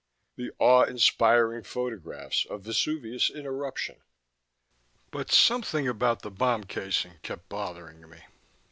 The 0.35 0.49
awe 0.57 0.81
inspiring 0.85 1.61
photographs 1.63 2.43
of 2.45 2.63
Vesuvius 2.63 3.29
in 3.29 3.45
eruption. 3.45 3.97
But 5.11 5.29
something 5.31 5.87
about 5.87 6.23
the 6.23 6.31
bomb 6.31 6.63
casing 6.63 7.19
kept 7.21 7.49
bothering 7.49 8.09
me. 8.09 8.25